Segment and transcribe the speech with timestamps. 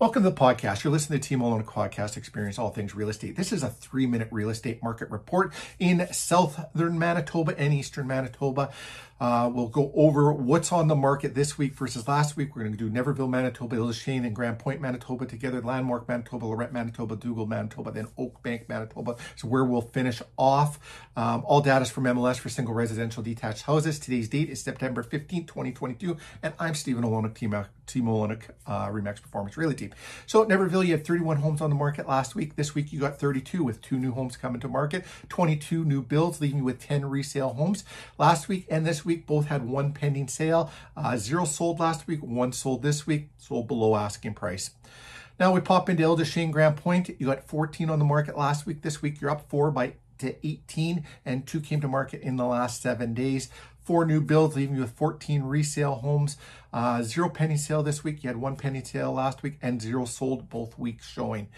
[0.00, 0.84] Welcome to the podcast.
[0.84, 3.34] You're listening to Team Malone Podcast Experience All Things Real Estate.
[3.34, 8.70] This is a three minute real estate market report in southern Manitoba and eastern Manitoba.
[9.20, 12.54] Uh, we'll go over what's on the market this week versus last week.
[12.54, 16.72] We're going to do Niverville, Manitoba, Île-des-Chênes, and Grande Pointe, Manitoba together, Landmark, Manitoba, Lorette,
[16.72, 19.16] Manitoba, Dugald, Manitoba, then Oakbank, Manitoba.
[19.36, 20.78] So where we'll finish off.
[21.16, 23.98] Um, all data is from MLS for single residential detached houses.
[23.98, 26.16] Today's date is September 15th, 2022.
[26.42, 29.90] And I'm Stephen Olonick, Team, Team Olonick, uh, RE/MAX Performance Realty.
[30.26, 32.54] So at Niverville, you had 31 homes on the market last week.
[32.54, 36.40] This week, you got 32 with two new homes coming to market, 22 new builds,
[36.40, 37.82] leaving you with 10 resale homes.
[38.16, 40.70] Last week and this week both had one pending sale.
[40.96, 44.70] Uh, zero sold last week, one sold this week, sold below asking price.
[45.38, 47.16] Now we pop into Shane Grande Pointe.
[47.18, 48.82] You got 14 on the market last week.
[48.82, 52.44] This week you're up four by to 18, and two came to market in the
[52.44, 53.48] last seven days.
[53.84, 56.36] Four new builds, leaving you with 14 resale homes.
[56.72, 58.22] Uh, zero penny sale this week.
[58.22, 61.48] You had one penny sale last week, and zero sold both weeks showing.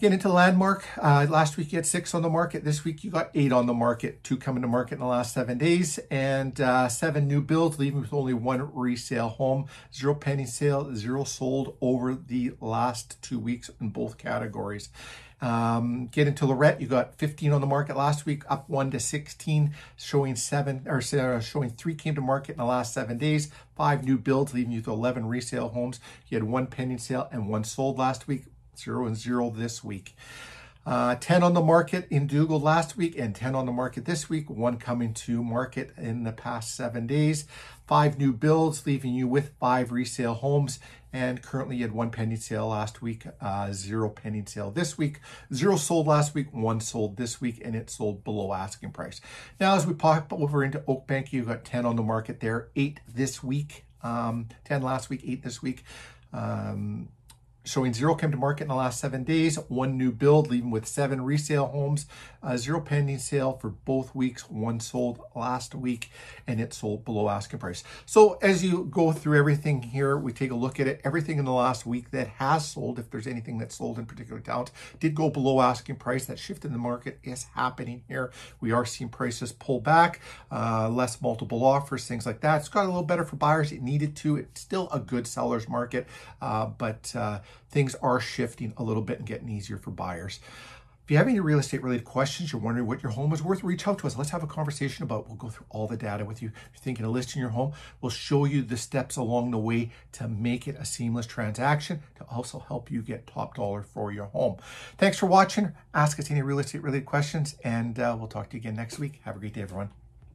[0.00, 0.84] Get into Landmark.
[0.98, 2.64] Uh, last week you had six on the market.
[2.64, 4.24] This week you got eight on the market.
[4.24, 8.00] Two coming to market in the last seven days, and uh, seven new builds, leaving
[8.00, 9.66] with only one resale home.
[9.94, 14.88] Zero pending sale, zero sold over the last two weeks in both categories.
[15.40, 18.98] Um, get into Lorette, you got 15 on the market last week, up one to
[18.98, 23.50] 16, showing seven or uh, showing three came to market in the last seven days.
[23.76, 26.00] Five new builds, leaving you with 11 resale homes.
[26.28, 28.46] You had one pending sale and one sold last week
[28.78, 30.16] zero and zero this week.
[30.86, 34.28] Uh, 10 on the market in Dugald last week and 10 on the market this
[34.28, 37.46] week, one coming to market in the past seven days.
[37.86, 40.78] Five new builds, leaving you with five resale homes.
[41.10, 45.20] And currently, you had one pending sale last week, uh, zero pending sale this week,
[45.54, 49.20] zero sold last week, one sold this week, and it sold below asking price.
[49.60, 52.98] Now, as we pop over into Oakbank, you've got 10 on the market there, eight
[53.06, 55.84] this week, um, 10 last week, eight this week.
[56.32, 57.10] Um,
[57.64, 60.86] showing zero came to market in the last seven days, one new build, leaving with
[60.86, 62.06] seven resale homes,
[62.42, 66.10] uh, zero pending sale for both weeks, one sold last week,
[66.46, 67.82] and it sold below asking price.
[68.04, 71.00] So as you go through everything here, we take a look at it.
[71.04, 74.40] Everything in the last week that has sold, if there's anything that sold in particular
[74.40, 74.70] towns,
[75.00, 76.26] did go below asking price.
[76.26, 78.30] That shift in the market is happening here.
[78.60, 80.20] We are seeing prices pull back,
[80.52, 82.58] uh, less multiple offers, things like that.
[82.58, 83.72] It's got a little better for buyers.
[83.72, 84.36] It needed to.
[84.36, 86.06] It's still a good seller's market,
[86.42, 90.40] uh, but uh, things are shifting a little bit and getting easier for buyers.
[91.04, 93.62] If you have any real estate related questions, you're wondering what your home is worth,
[93.62, 94.16] reach out to us.
[94.16, 95.26] Let's have a conversation about.
[95.26, 96.48] We'll go through all the data with you.
[96.48, 99.90] If you're thinking of listing your home, we'll show you the steps along the way
[100.12, 104.26] to make it a seamless transaction to also help you get top dollar for your
[104.26, 104.56] home.
[104.96, 105.74] Thanks for watching.
[105.92, 108.98] Ask us any real estate related questions, and uh, we'll talk to you again next
[108.98, 109.20] week.
[109.24, 109.90] Have a great day, everyone.